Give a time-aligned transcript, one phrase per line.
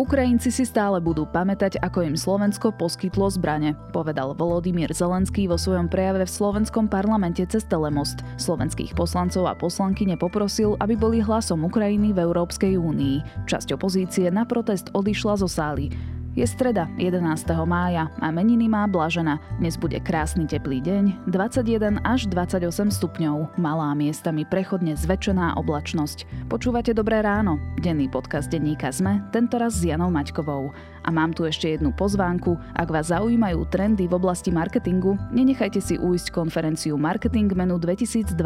[0.00, 5.92] Ukrajinci si stále budú pamätať, ako im Slovensko poskytlo zbrane, povedal Volodymyr Zelenský vo svojom
[5.92, 8.24] prejave v slovenskom parlamente cez Telemost.
[8.40, 13.44] Slovenských poslancov a poslanky nepoprosil, aby boli hlasom Ukrajiny v Európskej únii.
[13.44, 15.92] Časť opozície na protest odišla zo sály.
[16.38, 17.26] Je streda 11.
[17.66, 19.42] mája a meniny má Blažena.
[19.58, 26.46] Dnes bude krásny teplý deň, 21 až 28 stupňov, malá miestami prechodne zväčšená oblačnosť.
[26.46, 30.70] Počúvate Dobré ráno, denný podcast denníka ZME, tentoraz s Janou Maťkovou.
[31.04, 32.58] A mám tu ešte jednu pozvánku.
[32.76, 38.36] Ak vás zaujímajú trendy v oblasti marketingu, nenechajte si újsť konferenciu Marketing Menu 2022,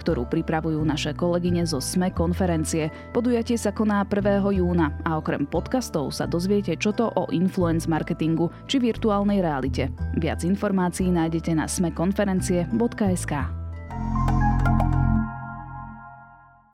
[0.00, 2.88] ktorú pripravujú naše kolegyne zo SME konferencie.
[3.12, 4.44] Podujatie sa koná 1.
[4.56, 9.92] júna a okrem podcastov sa dozviete, čo to o influence marketingu či virtuálnej realite.
[10.16, 13.64] Viac informácií nájdete na smekonferencie.sk.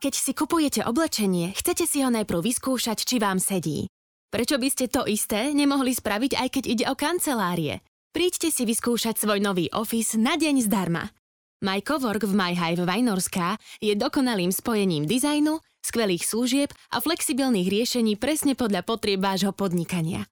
[0.01, 3.85] Keď si kupujete oblečenie, chcete si ho najprv vyskúšať, či vám sedí.
[4.31, 7.83] Prečo by ste to isté nemohli spraviť aj keď ide o kancelárie?
[8.15, 11.11] Príďte si vyskúšať svoj nový office na deň zdarma.
[11.59, 18.55] My Cowork v MyHive Vajnorská je dokonalým spojením dizajnu, skvelých služieb a flexibilných riešení presne
[18.55, 20.23] podľa potrieb vášho podnikania.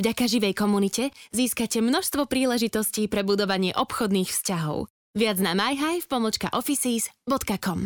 [0.00, 4.88] Vďaka živej komunite získate množstvo príležitostí pre budovanie obchodných vzťahov.
[5.12, 7.80] Viac na myhive.offices.com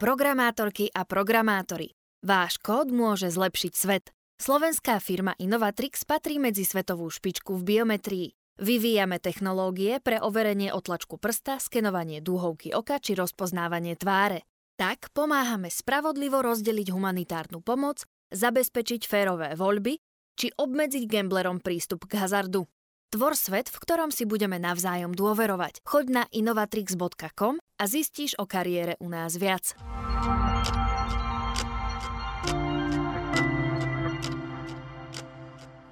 [0.00, 1.92] Programátorky a programátori
[2.24, 4.08] Váš kód môže zlepšiť svet.
[4.40, 8.28] Slovenská firma Innovatrix patrí medzi svetovú špičku v biometrii.
[8.64, 14.40] Vyvíjame technológie pre overenie otlačku prsta, skenovanie dúhovky oka či rozpoznávanie tváre.
[14.80, 20.00] Tak pomáhame spravodlivo rozdeliť humanitárnu pomoc, zabezpečiť férové voľby
[20.40, 22.64] či obmedziť gamblerom prístup k hazardu.
[23.12, 25.84] Tvor svet, v ktorom si budeme navzájom dôverovať.
[25.84, 29.76] Choď na innovatrix.com a zistíš o kariére u nás viac.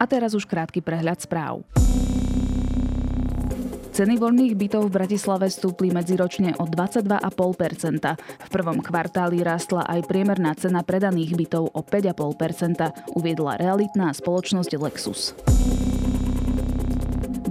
[0.03, 1.63] A teraz už krátky prehľad správ.
[3.93, 7.23] Ceny voľných bytov v Bratislave stúpli medziročne o 22,5%.
[8.19, 15.37] V prvom kvartáli rástla aj priemerná cena predaných bytov o 5,5%, uviedla realitná spoločnosť Lexus.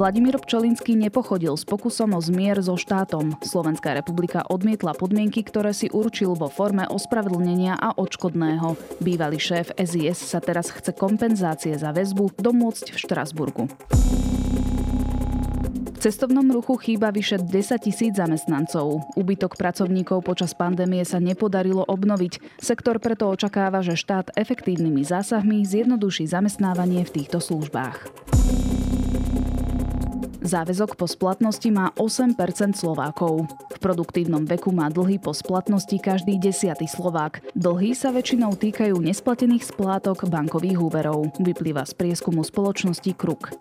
[0.02, 3.38] Vladimír Pčolinský nepochodil s pokusom o zmier so štátom.
[3.46, 8.98] Slovenská republika odmietla podmienky, ktoré si určil vo forme ospravedlnenia a odškodného.
[8.98, 13.70] Bývalý šéf SIS sa teraz chce kompenzácie za väzbu domôcť v Štrasburgu.
[15.70, 19.06] V cestovnom ruchu chýba vyše 10 tisíc zamestnancov.
[19.14, 22.58] Úbytok pracovníkov počas pandémie sa nepodarilo obnoviť.
[22.58, 28.41] Sektor preto očakáva, že štát efektívnymi zásahmi zjednoduší zamestnávanie v týchto službách.
[30.42, 32.34] Záväzok po splatnosti má 8
[32.74, 33.46] Slovákov.
[33.46, 37.46] V produktívnom veku má dlhy po splatnosti každý desiatý Slovák.
[37.54, 41.30] Dlhy sa väčšinou týkajú nesplatených splátok bankových úverov.
[41.38, 43.54] Vyplýva z prieskumu spoločnosti Kruk.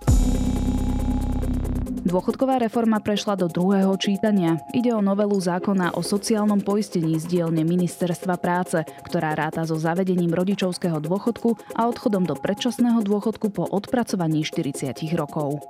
[2.00, 4.56] Dôchodková reforma prešla do druhého čítania.
[4.72, 10.32] Ide o novelu zákona o sociálnom poistení z dielne Ministerstva práce, ktorá ráta so zavedením
[10.32, 15.60] rodičovského dôchodku a odchodom do predčasného dôchodku po odpracovaní 40 rokov.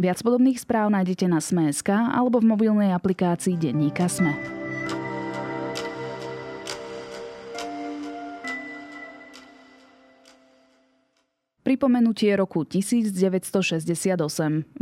[0.00, 4.59] Viac podobných správ nájdete na Sme.sk alebo v mobilnej aplikácii Denníka Sme.
[11.70, 13.14] Pripomenutie roku 1968,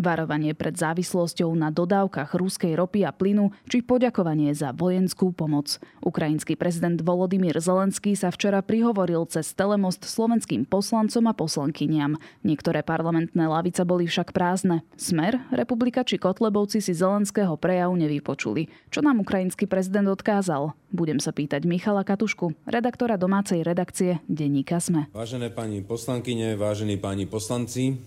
[0.00, 5.76] varovanie pred závislosťou na dodávkach ruskej ropy a plynu či poďakovanie za vojenskú pomoc.
[6.00, 12.16] Ukrajinský prezident Volodymyr Zelenský sa včera prihovoril cez telemost slovenským poslancom a poslankyniam.
[12.40, 14.80] Niektoré parlamentné lavice boli však prázdne.
[14.96, 18.72] Smer, Republika či Kotlebovci si Zelenského prejavu nevypočuli.
[18.88, 20.72] Čo nám ukrajinský prezident odkázal?
[20.88, 25.04] Budem sa pýtať Michala Katušku, redaktora domácej redakcie Denníka Sme.
[25.12, 27.98] Vážené pani poslankyne, vážení páni poslanci,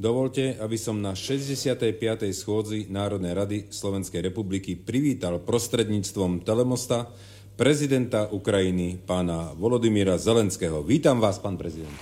[0.00, 1.92] dovolte, aby som na 65.
[2.32, 7.12] schôdzi Národnej rady Slovenskej republiky privítal prostredníctvom telemosta
[7.52, 10.80] prezidenta Ukrajiny, pána Volodymyra Zelenského.
[10.80, 11.92] Vítam vás, pán prezident.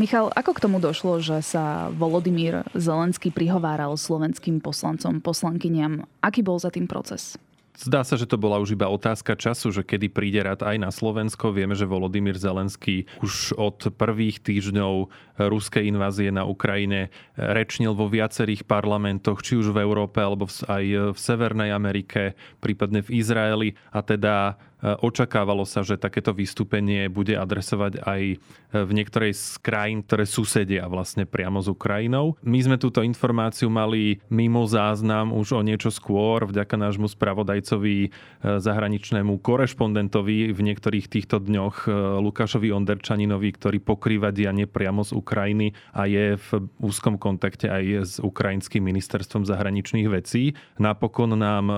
[0.00, 6.08] Michal, ako k tomu došlo, že sa Volodymyr Zelenský prihováral slovenským poslancom, poslankyniam?
[6.24, 7.36] Aký bol za tým proces?
[7.76, 10.88] Zdá sa, že to bola už iba otázka času, že kedy príde rád aj na
[10.88, 11.52] Slovensko.
[11.52, 18.64] Vieme, že Volodymyr Zelenský už od prvých týždňov ruskej invázie na Ukrajine rečnil vo viacerých
[18.64, 22.32] parlamentoch, či už v Európe alebo aj v Severnej Amerike,
[22.64, 23.68] prípadne v Izraeli.
[23.92, 24.56] A teda
[24.86, 28.22] očakávalo sa, že takéto vystúpenie bude adresovať aj
[28.70, 32.38] v niektorej z krajín, ktoré susedia vlastne priamo s Ukrajinou.
[32.46, 39.42] My sme túto informáciu mali mimo záznam už o niečo skôr vďaka nášmu spravodajcovi zahraničnému
[39.42, 41.88] korešpondentovi v niektorých týchto dňoch
[42.22, 46.48] Lukášovi Onderčaninovi, ktorý pokrýva dianie priamo z Ukrajiny a je v
[46.78, 50.54] úzkom kontakte aj s ukrajinským ministerstvom zahraničných vecí.
[50.76, 51.76] Napokon nám e,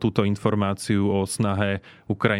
[0.00, 1.84] túto informáciu o snahe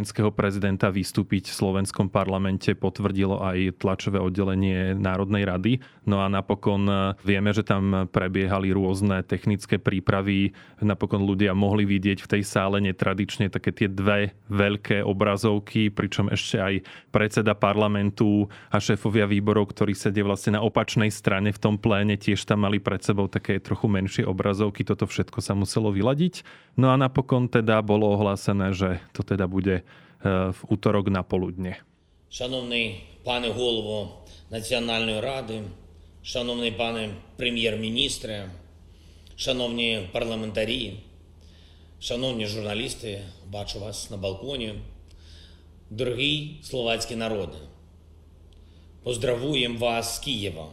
[0.01, 5.73] ukrajinského prezidenta vystúpiť v slovenskom parlamente potvrdilo aj tlačové oddelenie Národnej rady.
[6.09, 10.57] No a napokon e, vieme, že tam prebiehali rôzne technické prípravy.
[10.81, 16.57] Napokon ľudia mohli vidieť v tej sále netradične také tie dve veľké obrazovky, pričom ešte
[16.57, 16.75] aj
[17.13, 22.41] predseda parlamentu a šéfovia výborov, ktorí sedia vlastne na opačnej strane v tom pléne, tiež
[22.49, 24.81] tam mali pred sebou také trochu menšie obrazovky.
[24.81, 26.41] Toto všetko sa muselo vyladiť.
[26.81, 29.85] No a napokon teda bolo ohlásené, že to teda bude
[30.25, 31.77] e, v útorok na poludne.
[32.31, 35.63] Шановний пане голово Національної ради,
[36.23, 38.51] шановний пане прем'єр-міністре,
[39.37, 40.93] шановні парламентарі,
[42.01, 44.75] шановні журналісти, бачу вас на балконі.
[45.91, 47.59] Дорогий словацький народи,
[49.03, 50.67] поздравуємо вас з Києва.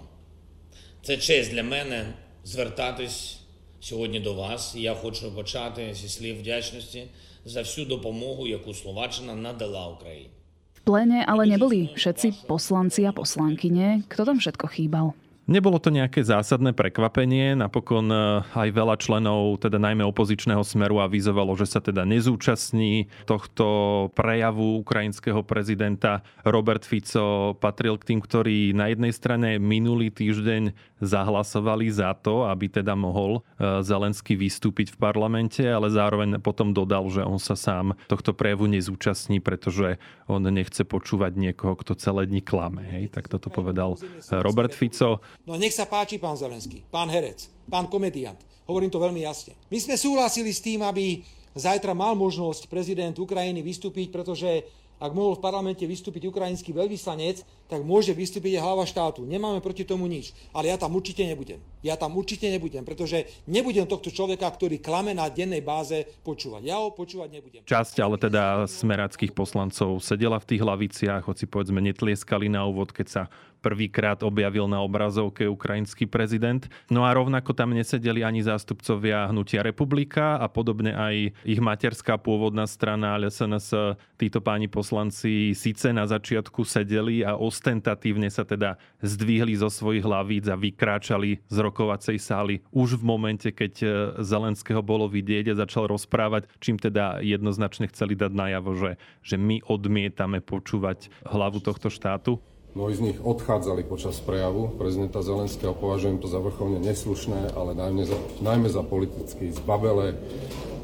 [1.02, 3.40] Це честь для мене звертатись
[3.80, 4.76] сьогодні до вас.
[4.76, 7.08] Я хочу почати зі слів вдячності
[7.45, 10.31] за всю допомогу, яку Словаччина надала Україні.
[10.75, 14.03] V pléne ale neboli všetci poslanci a poslankyne.
[14.11, 15.15] Kto tam všetko chýbal?
[15.48, 21.56] Nebolo to nejaké zásadné prekvapenie, napokon e, aj veľa členov, teda najmä opozičného smeru avizovalo,
[21.56, 23.66] že sa teda nezúčastní tohto
[24.12, 26.20] prejavu ukrajinského prezidenta.
[26.44, 32.68] Robert Fico patril k tým, ktorí na jednej strane minulý týždeň zahlasovali za to, aby
[32.68, 37.96] teda mohol e, Zelensky vystúpiť v parlamente, ale zároveň potom dodal, že on sa sám
[38.12, 39.96] tohto prejavu nezúčastní, pretože
[40.28, 42.84] on nechce počúvať niekoho, kto celé dni klame.
[42.84, 43.16] Hej?
[43.16, 43.96] Tak toto povedal
[44.44, 45.24] Robert Fico.
[45.46, 48.40] No nech sa páči, pán Zelenský, pán herec, pán komediant.
[48.68, 49.56] Hovorím to veľmi jasne.
[49.72, 51.24] My sme súhlasili s tým, aby
[51.56, 54.68] zajtra mal možnosť prezident Ukrajiny vystúpiť, pretože
[54.98, 59.30] ak mohol v parlamente vystúpiť ukrajinský veľvyslanec, tak môže vystúpiť aj hlava štátu.
[59.30, 60.34] Nemáme proti tomu nič.
[60.50, 61.62] Ale ja tam určite nebudem.
[61.86, 66.62] Ja tam určite nebudem, pretože nebudem tohto človeka, ktorý klame na dennej báze počúvať.
[66.66, 67.62] Ja ho počúvať nebudem.
[67.62, 73.08] Časť ale teda smeráckých poslancov sedela v tých hlaviciach, hoci povedzme netlieskali na úvod, keď
[73.08, 73.24] sa
[73.68, 76.64] prvýkrát objavil na obrazovke ukrajinský prezident.
[76.88, 82.64] No a rovnako tam nesedeli ani zástupcovia Hnutia Republika a podobne aj ich materská pôvodná
[82.64, 84.00] strana SNS.
[84.16, 90.48] Títo páni poslanci síce na začiatku sedeli a ostentatívne sa teda zdvihli zo svojich hlavíc
[90.48, 93.88] a vykráčali z rokovacej sály už v momente, keď e,
[94.24, 98.92] Zelenského bolo vidieť a začal rozprávať, čím teda jednoznačne chceli dať najavo, že,
[99.26, 102.40] že my odmietame počúvať hlavu tohto štátu?
[102.76, 105.72] Mnohí z nich odchádzali počas prejavu prezidenta Zelenského.
[105.72, 110.20] Považujem to za vrcholne neslušné, ale najmä za, najmä za politicky zbabelé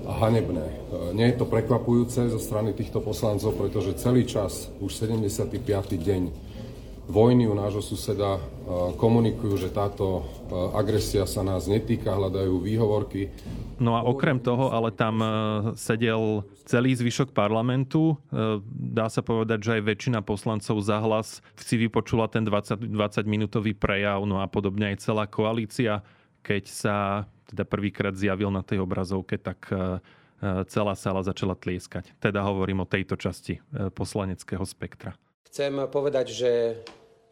[0.07, 0.63] a hanebné.
[0.63, 0.75] E,
[1.15, 5.59] nie je to prekvapujúce zo strany týchto poslancov, pretože celý čas, už 75.
[5.99, 6.52] deň
[7.07, 8.41] vojny u nášho suseda e,
[8.95, 10.23] komunikujú, že táto e,
[10.75, 13.31] agresia sa nás netýka, hľadajú výhovorky.
[13.81, 15.19] No a okrem toho, ale tam
[15.75, 18.15] sedel celý zvyšok parlamentu.
[18.31, 23.27] E, dá sa povedať, že aj väčšina poslancov za hlas si vypočula ten 20, 20
[23.27, 26.01] minútový prejav, no a podobne aj celá koalícia.
[26.43, 26.95] Keď sa
[27.47, 29.79] teda prvýkrát zjavil na tej obrazovke, tak e, e,
[30.71, 32.15] celá sála začala tlieskať.
[32.19, 33.59] Teda hovorím o tejto časti
[33.95, 35.15] poslaneckého spektra.
[35.47, 36.51] Chcem povedať, že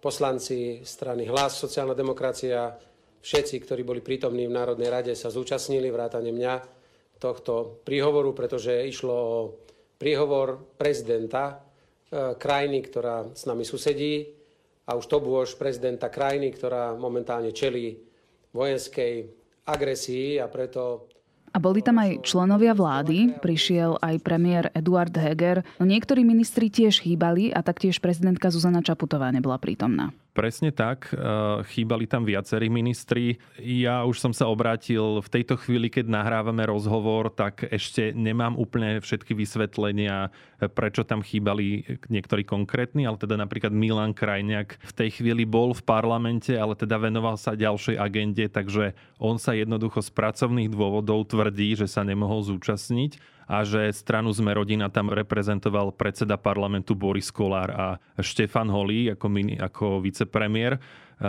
[0.02, 2.74] poslanci strany Hlas, sociálna demokracia,
[3.22, 6.54] všetci, ktorí boli prítomní v Národnej rade, sa zúčastnili, vrátane mňa,
[7.22, 9.38] tohto príhovoru, pretože išlo o
[10.02, 14.26] príhovor prezidenta e, krajiny, ktorá s nami susedí
[14.90, 18.02] a už to bôž prezidenta krajiny, ktorá momentálne čelí
[18.58, 19.30] vojenskej
[19.70, 21.06] agresii a preto
[21.52, 25.68] a boli tam aj členovia vlády, prišiel aj premiér Eduard Heger.
[25.84, 30.16] Niektorí ministri tiež chýbali a taktiež prezidentka Zuzana Čaputová nebola prítomná.
[30.32, 31.12] Presne tak.
[31.12, 31.20] E,
[31.68, 33.36] chýbali tam viacerí ministri.
[33.60, 39.04] Ja už som sa obrátil v tejto chvíli, keď nahrávame rozhovor, tak ešte nemám úplne
[39.04, 40.32] všetky vysvetlenia,
[40.72, 45.84] prečo tam chýbali niektorí konkrétni, ale teda napríklad Milan Krajniak v tej chvíli bol v
[45.84, 51.76] parlamente, ale teda venoval sa ďalšej agende, takže on sa jednoducho z pracovných dôvodov tvrdí,
[51.76, 57.68] že sa nemohol zúčastniť a že stranu Sme rodina tam reprezentoval predseda parlamentu Boris Kolár
[57.76, 60.80] a Štefan Holý ako, mini, ako vicepremiér.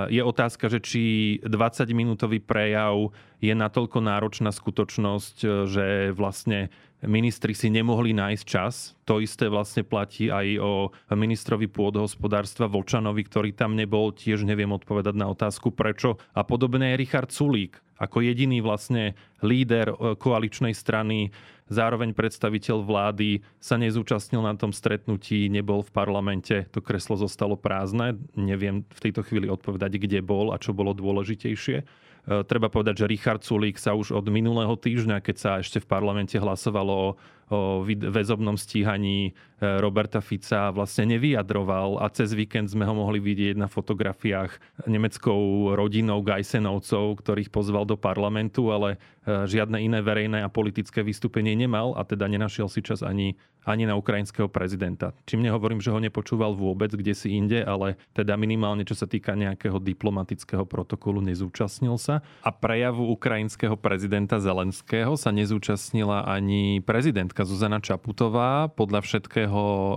[0.06, 1.02] Je otázka, že či
[1.42, 3.10] 20-minútový prejav
[3.42, 6.70] je natoľko náročná skutočnosť, že vlastne
[7.06, 8.94] ministri si nemohli nájsť čas.
[9.06, 14.14] To isté vlastne platí aj o ministrovi pôdohospodárstva Volčanovi, ktorý tam nebol.
[14.14, 16.18] Tiež neviem odpovedať na otázku prečo.
[16.32, 17.82] A podobne je Richard Sulík.
[18.02, 21.30] Ako jediný vlastne líder koaličnej strany
[21.70, 28.18] zároveň predstaviteľ vlády sa nezúčastnil na tom stretnutí, nebol v parlamente, to kreslo zostalo prázdne.
[28.34, 31.86] Neviem v tejto chvíli odpovedať, kde bol a čo bolo dôležitejšie.
[32.22, 36.38] Treba povedať, že Richard Sulík sa už od minulého týždňa, keď sa ešte v parlamente
[36.38, 37.16] hlasovalo o
[37.52, 43.60] o väzobnom stíhaní e, Roberta Fica vlastne nevyjadroval a cez víkend sme ho mohli vidieť
[43.60, 48.96] na fotografiách nemeckou rodinou Gajsenovcov, ktorých pozval do parlamentu, ale
[49.28, 53.86] e, žiadne iné verejné a politické vystúpenie nemal a teda nenašiel si čas ani ani
[53.86, 55.14] na ukrajinského prezidenta.
[55.26, 59.38] Čím nehovorím, že ho nepočúval vôbec kde si inde, ale teda minimálne čo sa týka
[59.38, 62.26] nejakého diplomatického protokolu nezúčastnil sa.
[62.42, 68.70] A prejavu ukrajinského prezidenta Zelenského sa nezúčastnila ani prezidentka Zuzana Čaputová.
[68.72, 69.96] Podľa všetkého e,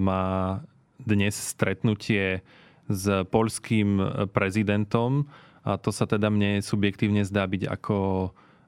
[0.00, 0.24] má
[1.02, 2.42] dnes stretnutie
[2.86, 3.98] s poľským
[4.30, 5.26] prezidentom
[5.66, 7.96] a to sa teda mne subjektívne zdá byť ako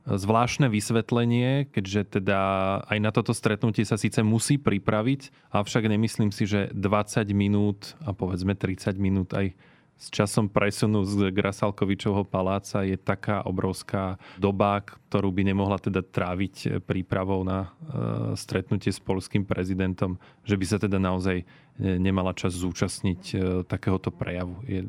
[0.09, 2.41] zvláštne vysvetlenie, keďže teda
[2.88, 8.17] aj na toto stretnutie sa síce musí pripraviť, avšak nemyslím si, že 20 minút a
[8.17, 9.53] povedzme 30 minút aj
[9.99, 16.87] s časom presunu z Grasalkovičovho paláca je taká obrovská doba, ktorú by nemohla teda tráviť
[16.87, 17.69] prípravou na e,
[18.38, 20.14] stretnutie s polským prezidentom,
[20.47, 21.43] že by sa teda naozaj
[21.78, 23.37] nemala čas zúčastniť e,
[23.67, 24.62] takéhoto prejavu.
[24.71, 24.87] Je,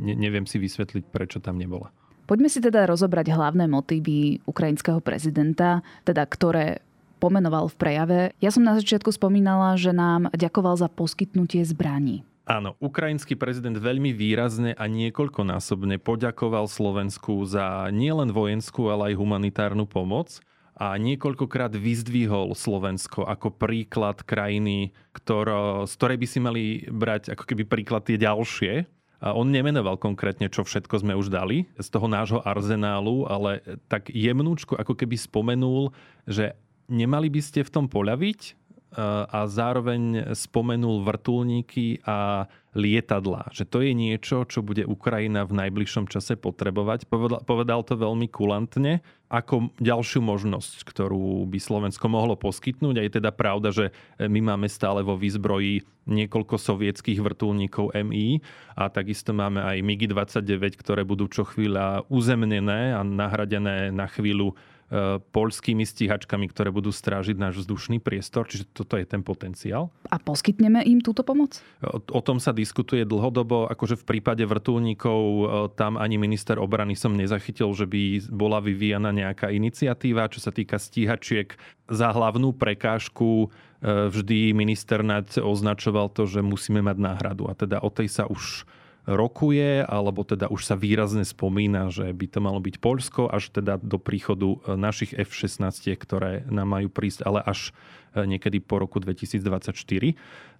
[0.00, 1.92] ne, neviem si vysvetliť, prečo tam nebola.
[2.24, 6.80] Poďme si teda rozobrať hlavné motívy ukrajinského prezidenta, teda ktoré
[7.20, 8.20] pomenoval v prejave.
[8.40, 12.24] Ja som na začiatku spomínala, že nám ďakoval za poskytnutie zbraní.
[12.42, 19.86] Áno, ukrajinský prezident veľmi výrazne a niekoľkonásobne poďakoval Slovensku za nielen vojenskú, ale aj humanitárnu
[19.86, 20.42] pomoc
[20.74, 27.46] a niekoľkokrát vyzdvihol Slovensko ako príklad krajiny, ktoré, z ktorej by si mali brať ako
[27.46, 28.90] keby príklad tie ďalšie,
[29.22, 34.10] a on nemenoval konkrétne, čo všetko sme už dali z toho nášho arzenálu, ale tak
[34.10, 35.94] jemnúčko ako keby spomenul,
[36.26, 36.58] že
[36.90, 38.61] nemali by ste v tom poľaviť,
[38.96, 43.52] a zároveň spomenul vrtulníky a lietadla.
[43.52, 47.04] Že to je niečo, čo bude Ukrajina v najbližšom čase potrebovať.
[47.44, 52.94] Povedal, to veľmi kulantne ako ďalšiu možnosť, ktorú by Slovensko mohlo poskytnúť.
[53.00, 58.40] A je teda pravda, že my máme stále vo výzbroji niekoľko sovietských vrtulníkov MI
[58.76, 64.56] a takisto máme aj MiG-29, ktoré budú čo chvíľa uzemnené a nahradené na chvíľu
[64.92, 68.44] E, poľskými stíhačkami, ktoré budú strážiť náš vzdušný priestor.
[68.44, 69.88] Čiže toto je ten potenciál.
[70.12, 71.64] A poskytneme im túto pomoc?
[71.80, 73.72] O, o tom sa diskutuje dlhodobo.
[73.72, 75.44] Akože v prípade vrtulníkov e,
[75.80, 80.28] tam ani minister obrany som nezachytil, že by bola vyvíjana nejaká iniciatíva.
[80.28, 81.56] Čo sa týka stíhačiek,
[81.88, 87.48] za hlavnú prekážku e, vždy minister nad označoval to, že musíme mať náhradu.
[87.48, 88.68] A teda o tej sa už
[89.06, 93.82] rokuje, alebo teda už sa výrazne spomína, že by to malo byť Polsko, až teda
[93.82, 97.74] do príchodu e, našich F-16, ktoré nám majú prísť, ale až
[98.14, 99.74] e, niekedy po roku 2024.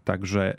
[0.02, 0.54] Takže e,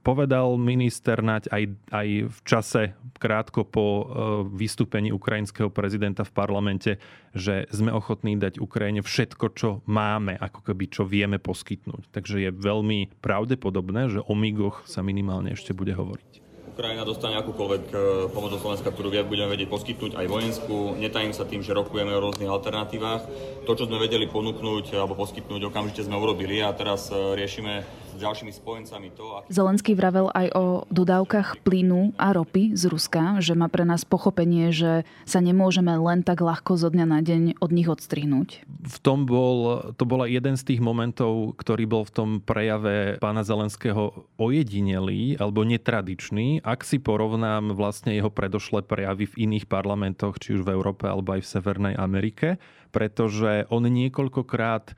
[0.00, 2.82] povedal minister Naď aj, aj v čase
[3.20, 4.04] krátko po
[4.52, 7.00] vystúpení ukrajinského prezidenta v parlamente,
[7.32, 12.12] že sme ochotní dať Ukrajine všetko, čo máme, ako keby čo vieme poskytnúť.
[12.12, 16.43] Takže je veľmi pravdepodobné, že o migoch sa minimálne ešte bude hovoriť.
[16.74, 17.94] Ukrajina dostane akúkoľvek e,
[18.34, 20.98] pomoc do Slovenska, ktorú budeme vedieť poskytnúť aj vojenskú.
[20.98, 23.22] Netajím sa tým, že rokujeme o rôznych alternatívach.
[23.62, 28.22] To, čo sme vedeli ponúknuť alebo poskytnúť, okamžite sme urobili a teraz e, riešime s
[28.22, 29.24] ďalšími spojencami to.
[29.42, 29.46] Aký...
[29.50, 34.70] Zelenský vravel aj o dodávkach plynu a ropy z Ruska, že má pre nás pochopenie,
[34.70, 38.64] že sa nemôžeme len tak ľahko zo dňa na deň od nich odstrihnúť.
[38.66, 43.42] V tom bol, to bola jeden z tých momentov, ktorý bol v tom prejave pána
[43.42, 46.62] Zelenského ojedinelý alebo netradičný.
[46.62, 51.34] Ak si porovnám vlastne jeho predošlé prejavy v iných parlamentoch, či už v Európe alebo
[51.34, 52.62] aj v Severnej Amerike,
[52.94, 54.94] pretože on niekoľkokrát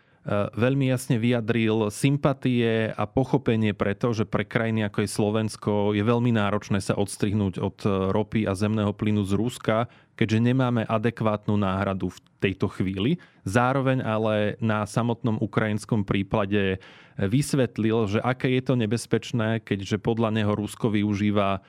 [0.59, 6.35] veľmi jasne vyjadril sympatie a pochopenie preto, že pre krajiny ako je Slovensko je veľmi
[6.35, 12.11] náročné sa odstrihnúť od eh, ropy a zemného plynu z Ruska, keďže nemáme adekvátnu náhradu
[12.11, 13.21] v tejto chvíli.
[13.47, 16.83] Zároveň ale na samotnom ukrajinskom prípade
[17.17, 21.65] vysvetlil, že aké je to nebezpečné, keďže podľa neho Rusko využíva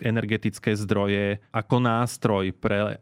[0.00, 2.92] energetické zdroje ako nástroj pre e,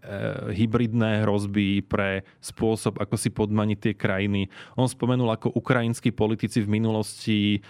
[0.59, 4.51] hybridné hrozby, pre spôsob, ako si podmaniť tie krajiny.
[4.75, 7.63] On spomenul, ako ukrajinskí politici v minulosti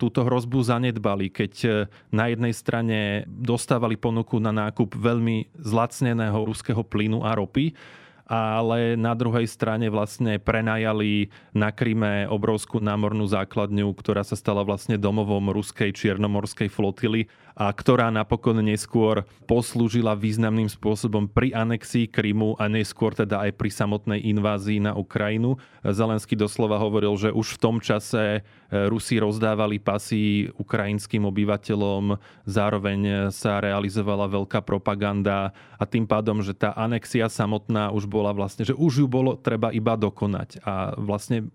[0.00, 7.20] túto hrozbu zanedbali, keď na jednej strane dostávali ponuku na nákup veľmi zlacneného ruského plynu
[7.20, 7.76] a ropy,
[8.24, 14.96] ale na druhej strane vlastne prenajali na Kryme obrovskú námornú základňu, ktorá sa stala vlastne
[14.96, 22.66] domovom ruskej čiernomorskej flotily a ktorá napokon neskôr poslúžila významným spôsobom pri anexii Krymu a
[22.66, 25.54] neskôr teda aj pri samotnej invázii na Ukrajinu.
[25.86, 33.30] Zelenský doslova hovoril, že už v tom čase e, Rusi rozdávali pasy ukrajinským obyvateľom, zároveň
[33.30, 38.74] sa realizovala veľká propaganda a tým pádom, že tá anexia samotná už bola vlastne, že
[38.74, 40.58] už ju bolo treba iba dokonať.
[40.66, 41.46] A vlastne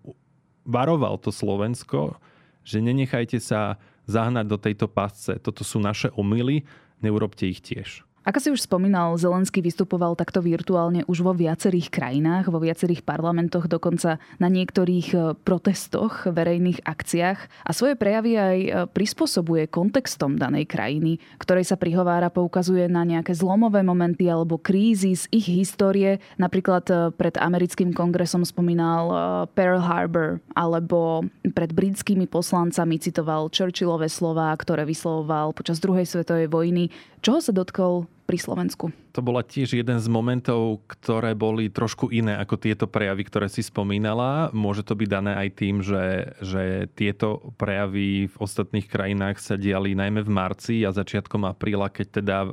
[0.64, 2.16] varoval to Slovensko,
[2.64, 5.38] že nenechajte sa zahnať do tejto pasce.
[5.38, 6.66] Toto sú naše omily,
[6.98, 8.09] neurobte ich tiež.
[8.30, 13.66] Ako si už spomínal, Zelenský vystupoval takto virtuálne už vo viacerých krajinách, vo viacerých parlamentoch,
[13.66, 20.70] dokonca na niektorých e, protestoch, verejných akciách a svoje prejavy aj e, prispôsobuje kontextom danej
[20.70, 26.22] krajiny, ktorej sa prihovára, poukazuje na nejaké zlomové momenty alebo krízy z ich histórie.
[26.38, 29.10] Napríklad e, pred americkým kongresom spomínal
[29.58, 36.94] Pearl Harbor alebo pred britskými poslancami citoval Churchillové slova, ktoré vyslovoval počas druhej svetovej vojny.
[37.26, 38.94] Čoho sa dotkol pri Slovensku?
[39.10, 43.66] To bola tiež jeden z momentov, ktoré boli trošku iné ako tieto prejavy, ktoré si
[43.66, 44.54] spomínala.
[44.54, 49.98] Môže to byť dané aj tým, že, že tieto prejavy v ostatných krajinách sa diali
[49.98, 52.50] najmä v marci a začiatkom apríla, keď teda e,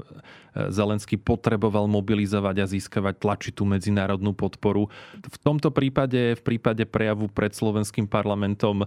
[0.73, 4.89] Zelenský potreboval mobilizovať a získavať tlačitú medzinárodnú podporu.
[5.21, 8.85] V tomto prípade, v prípade prejavu pred slovenským parlamentom, e,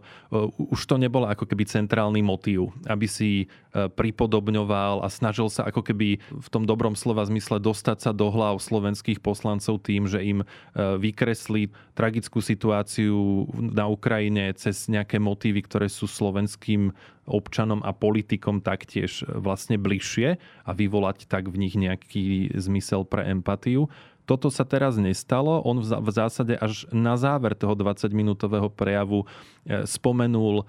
[0.58, 5.86] už to nebolo ako keby centrálny motív, aby si e, pripodobňoval a snažil sa ako
[5.86, 10.42] keby v tom dobrom slova zmysle dostať sa do hlav slovenských poslancov tým, že im
[10.42, 16.90] e, vykreslí tragickú situáciu na Ukrajine cez nejaké motívy, ktoré sú slovenským
[17.28, 23.86] občanom a politikom taktiež vlastne bližšie a vyvolať tak v nich nejaký zmysel pre empatiu.
[24.30, 25.58] Toto sa teraz nestalo.
[25.66, 29.26] On v zásade až na záver toho 20-minútového prejavu
[29.66, 30.64] e, spomenul e,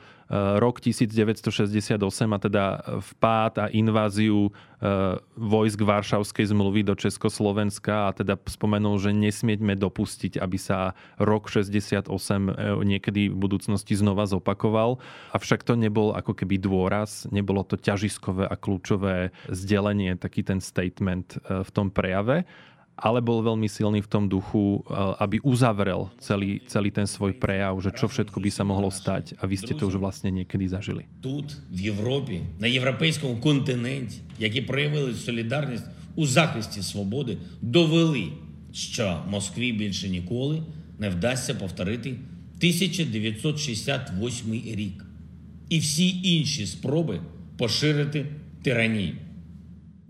[0.57, 1.93] rok 1968
[2.33, 2.65] a teda
[3.13, 4.51] vpád a inváziu e,
[5.37, 12.09] vojsk Varšavskej zmluvy do Československa a teda spomenul, že nesmieme dopustiť, aby sa rok 68
[12.81, 14.97] niekedy v budúcnosti znova zopakoval.
[15.37, 21.37] Avšak to nebol ako keby dôraz, nebolo to ťažiskové a kľúčové zdelenie, taký ten statement
[21.45, 22.49] v tom prejave
[22.95, 27.81] ale bol veľmi silný v tom duchu, eh, aby uzavrel celý, celý ten svoj prejav,
[27.81, 31.05] že čo všetko by sa mohlo stať a vy ste to už vlastne niekedy zažili.
[31.21, 38.27] Тут, в Європі, на європейському континенті, які проявили солідарність у захисті свободи, довели,
[38.71, 40.63] що Москві більше ніколи
[40.99, 45.05] не вдасться повторити 1968 рік
[45.69, 47.21] і всі інші спроби
[47.57, 48.25] поширити
[48.63, 49.15] тиранію.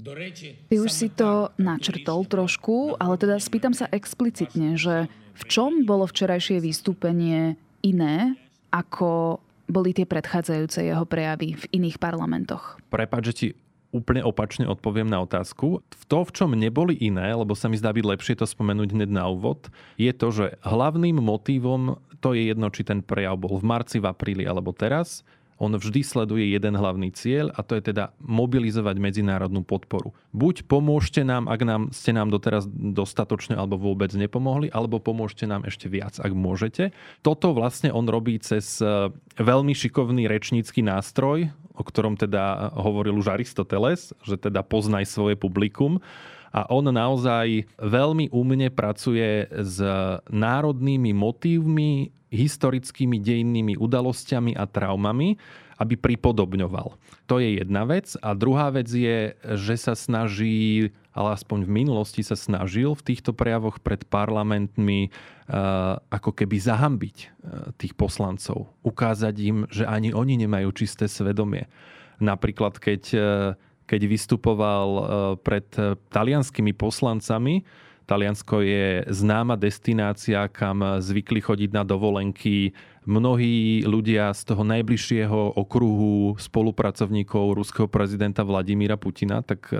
[0.02, 5.06] Ty už si to načrtol trošku, ale teda spýtam sa explicitne, že
[5.38, 8.36] v čom bolo včerajšie vystúpenie iné,
[8.74, 9.40] ako
[9.72, 12.82] boli tie predchádzajúce jeho prejavy v iných parlamentoch?
[12.92, 13.48] Prepač, že ti
[13.92, 15.84] úplne opačne odpoviem na otázku.
[15.84, 19.12] V to, v čom neboli iné, lebo sa mi zdá byť lepšie to spomenúť hneď
[19.12, 19.68] na úvod,
[20.00, 24.08] je to, že hlavným motívom, to je jedno, či ten prejav bol v marci, v
[24.08, 25.28] apríli alebo teraz,
[25.62, 30.18] on vždy sleduje jeden hlavný cieľ a to je teda mobilizovať medzinárodnú podporu.
[30.34, 35.70] Buď pomôžte nám, ak nám, ste nám doteraz dostatočne alebo vôbec nepomohli, alebo pomôžte nám
[35.70, 36.98] ešte viac, ak môžete.
[37.22, 43.38] Toto vlastne on robí cez e, veľmi šikovný rečnícky nástroj, o ktorom teda hovoril už
[43.38, 46.02] Aristoteles, že teda poznaj svoje publikum
[46.52, 49.80] a on naozaj veľmi úmne pracuje s
[50.28, 55.36] národnými motívmi, historickými dejinnými udalosťami a traumami,
[55.82, 56.96] aby pripodobňoval.
[57.28, 58.16] To je jedna vec.
[58.24, 63.36] A druhá vec je, že sa snaží, ale aspoň v minulosti sa snažil v týchto
[63.36, 65.12] prejavoch pred parlamentmi eh,
[65.98, 67.30] ako keby zahambiť eh,
[67.76, 68.72] tých poslancov.
[68.86, 71.68] Ukázať im, že ani oni nemajú čisté svedomie.
[72.24, 73.24] Napríklad, keď, eh,
[73.90, 74.90] keď vystupoval
[75.44, 75.68] pred
[76.16, 77.68] talianskými poslancami,
[78.12, 82.76] Taliansko je známa destinácia, kam zvykli chodiť na dovolenky
[83.08, 89.72] mnohí ľudia z toho najbližšieho okruhu spolupracovníkov ruského prezidenta Vladimíra Putina, tak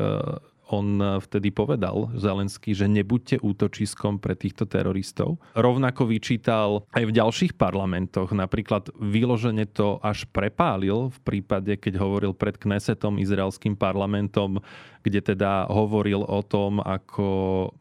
[0.72, 5.44] on vtedy povedal Zelenský, že nebuďte útočiskom pre týchto teroristov.
[5.52, 12.32] Rovnako vyčítal aj v ďalších parlamentoch, napríklad vyložene to až prepálil v prípade, keď hovoril
[12.32, 14.64] pred Knesetom, izraelským parlamentom,
[15.04, 17.28] kde teda hovoril o tom, ako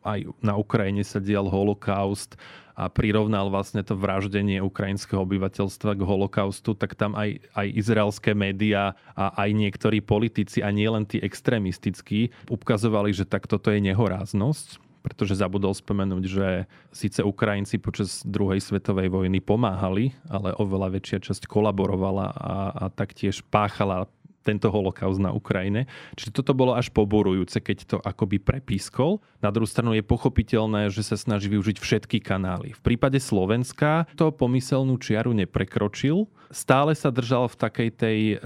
[0.02, 2.34] aj na Ukrajine sa dial holokaust
[2.74, 8.98] a prirovnal vlastne to vraždenie ukrajinského obyvateľstva k holokaustu, tak tam aj, aj izraelské médiá
[9.14, 15.40] a aj niektorí politici a nielen tí extrémistickí ukazovali, že tak toto je nehoráznosť pretože
[15.40, 16.48] zabudol spomenúť, že
[16.92, 23.40] síce Ukrajinci počas druhej svetovej vojny pomáhali, ale oveľa väčšia časť kolaborovala a, a taktiež
[23.48, 25.84] páchala tento holokaust na Ukrajine.
[26.16, 29.20] Čiže toto bolo až poborujúce, keď to akoby prepískol.
[29.44, 32.72] Na druhú stranu je pochopiteľné, že sa snaží využiť všetky kanály.
[32.72, 36.28] V prípade Slovenska to pomyselnú čiaru neprekročil.
[36.50, 38.36] Stále sa držal v takej tej e,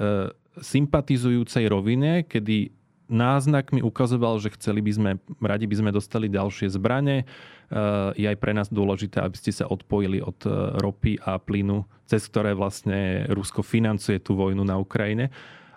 [0.61, 2.75] sympatizujúcej rovine, kedy
[3.09, 5.11] náznakmi ukazoval, že chceli by sme,
[5.45, 7.23] radi by sme dostali ďalšie zbranie.
[7.23, 7.27] E,
[8.19, 12.27] je aj pre nás dôležité, aby ste sa odpojili od e, ropy a plynu, cez
[12.29, 15.31] ktoré vlastne Rusko financuje tú vojnu na Ukrajine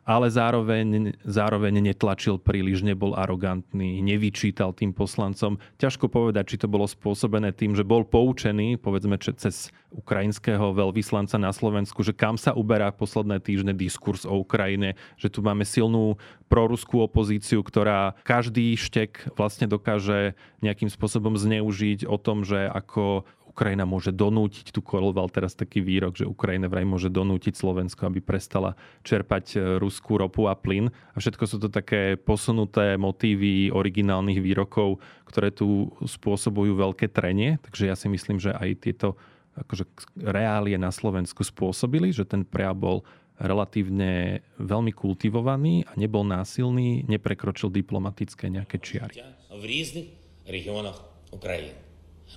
[0.08, 5.60] ale zároveň, zároveň netlačil príliš, nebol arogantný, nevyčítal tým poslancom.
[5.76, 11.52] Ťažko povedať, či to bolo spôsobené tým, že bol poučený, povedzme, cez ukrajinského veľvyslanca na
[11.52, 16.16] Slovensku, že kam sa uberá posledné týždne diskurs o Ukrajine, že tu máme silnú
[16.48, 23.90] proruskú opozíciu, ktorá každý štek vlastne dokáže nejakým spôsobom zneužiť o tom, že ako Ukrajina
[23.90, 28.78] môže donútiť, tu koloval teraz taký výrok, že Ukrajina vraj môže donútiť Slovensko, aby prestala
[29.02, 30.94] čerpať e, ruskú ropu a plyn.
[30.94, 37.58] A všetko sú to také posunuté motívy originálnych výrokov, ktoré tu spôsobujú veľké trenie.
[37.66, 39.18] Takže ja si myslím, že aj tieto
[39.58, 39.90] akože
[40.22, 42.98] reálie na Slovensku spôsobili, že ten prejav bol
[43.42, 49.18] relatívne veľmi kultivovaný a nebol násilný, neprekročil diplomatické nejaké čiary.
[49.50, 50.14] V rôznych
[50.46, 51.02] regiónoch
[51.34, 51.87] Ukrajiny.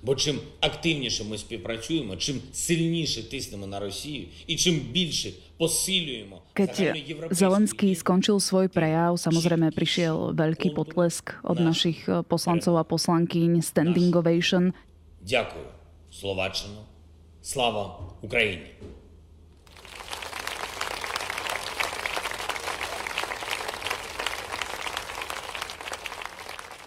[0.03, 6.71] Бо чим активніше ми співпрацюємо, чим сильніше тиснемо на Росію і чим більше посилюємо Keď
[7.31, 14.75] Zelenský skončil svoj prejav, samozrejme prišiel veľký potlesk od našich poslancov a poslankyň Standing Ovation.
[15.21, 15.65] Дякую,
[16.11, 16.85] Словаччина.
[17.41, 18.67] Слава Україні!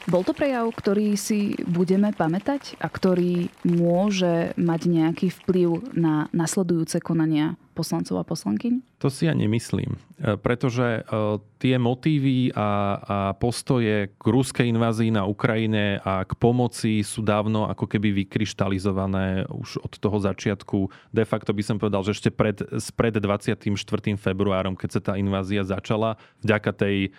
[0.04, 7.00] Bol to prejav, ktorý si budeme pamätať a ktorý môže mať nejaký vplyv na nasledujúce
[7.00, 9.02] konania poslancov a poslankyň?
[9.04, 15.12] To si ja nemyslím, e, pretože e, tie motívy a, a postoje k ruskej invázii
[15.12, 20.88] na Ukrajine a k pomoci sú dávno ako keby vykryštalizované už od toho začiatku.
[21.12, 22.62] De facto by som povedal, že ešte pred,
[22.96, 23.68] pred 24.
[24.16, 27.10] februárom, keď sa tá invázia začala, vďaka tej e,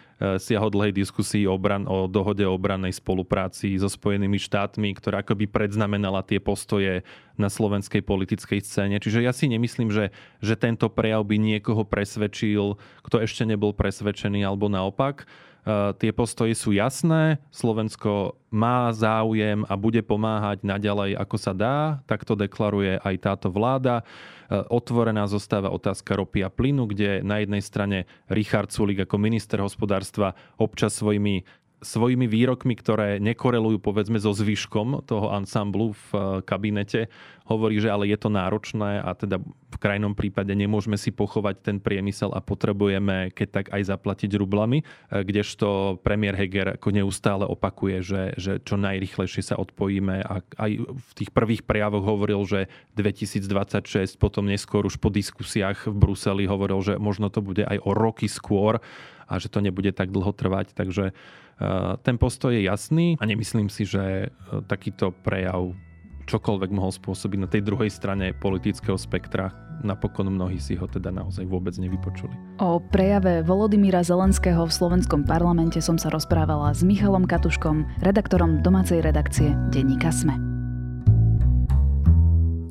[0.40, 6.23] siahodlhej diskusii o, bran, o dohode o obrannej spolupráci so Spojenými štátmi, ktorá akoby predznamenala
[6.25, 7.03] tie postoje
[7.35, 8.97] na slovenskej politickej scéne.
[9.03, 14.47] Čiže ja si nemyslím, že, že tento prejav by niekoho presvedčil, kto ešte nebol presvedčený,
[14.47, 15.27] alebo naopak.
[15.64, 22.05] Uh, tie postoje sú jasné, Slovensko má záujem a bude pomáhať naďalej, ako sa dá,
[22.05, 24.05] tak to deklaruje aj táto vláda.
[24.05, 29.57] Uh, otvorená zostáva otázka ropy a plynu, kde na jednej strane Richard Sulik ako minister
[29.64, 31.49] hospodárstva občas svojimi
[31.85, 37.12] svojimi výrokmi, ktoré nekorelujú povedzme so zvyškom toho ansamblu v eh, kabinete,
[37.44, 41.77] hovorí, že ale je to náročné a teda v krajnom prípade nemôžeme si pochovať ten
[41.77, 48.01] priemysel a potrebujeme keď tak aj zaplatiť rublami, eh, kdežto premiér Heger ako neustále opakuje,
[48.01, 54.16] že, že čo najrychlejšie sa odpojíme a aj v tých prvých prejavoch hovoril, že 2026,
[54.16, 58.25] potom neskôr už po diskusiách v Bruseli hovoril, že možno to bude aj o roky
[58.25, 58.81] skôr
[59.25, 60.77] a že to nebude tak dlho trvať.
[60.77, 61.17] Takže
[62.03, 64.29] ten postoj je jasný a nemyslím si, že e,
[64.67, 65.71] takýto prejav
[66.25, 69.53] čokoľvek mohol spôsobiť na tej druhej strane politického spektra.
[69.85, 72.33] Napokon mnohí si ho teda naozaj vôbec nevypočuli.
[72.59, 79.05] O prejave Volodymyra Zelenského v slovenskom parlamente som sa rozprávala s Michalom Katuškom, redaktorom domácej
[79.05, 80.35] redakcie Denníka Sme.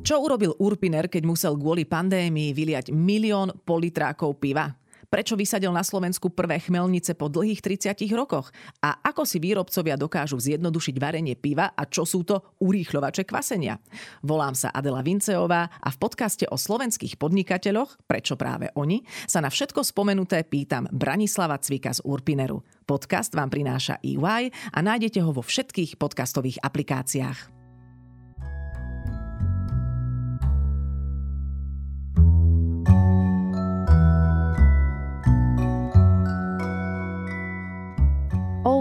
[0.04, 4.83] Čo urobil Urpiner, keď musel kvôli pandémii vyliať milión politrákov piva?
[5.14, 8.50] Prečo vysadil na Slovensku prvé chmelnice po dlhých 30 rokoch?
[8.82, 13.78] A ako si výrobcovia dokážu zjednodušiť varenie piva a čo sú to urýchľovače kvasenia?
[14.26, 19.54] Volám sa Adela Vinceová a v podcaste o slovenských podnikateľoch, prečo práve oni, sa na
[19.54, 22.66] všetko spomenuté pýtam Branislava Cvika z Urpineru.
[22.82, 27.53] Podcast vám prináša EY a nájdete ho vo všetkých podcastových aplikáciách.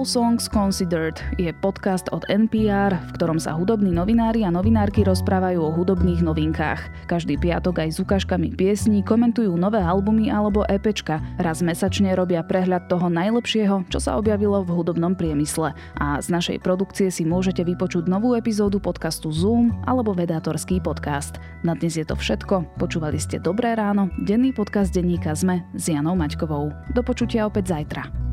[0.03, 5.63] All Songs Considered je podcast od NPR, v ktorom sa hudobní novinári a novinárky rozprávajú
[5.63, 7.07] o hudobných novinkách.
[7.07, 11.23] Každý piatok aj s ukážkami piesní komentujú nové albumy alebo EPčka.
[11.39, 15.71] Raz mesačne robia prehľad toho najlepšieho, čo sa objavilo v hudobnom priemysle.
[15.95, 21.39] A z našej produkcie si môžete vypočuť novú epizódu podcastu Zoom alebo Vedátorský podcast.
[21.63, 22.75] Na dnes je to všetko.
[22.75, 26.91] Počúvali ste Dobré ráno, denný podcast denníka ZME s Janou Maťkovou.
[26.91, 28.32] Do počutia opäť zajtra.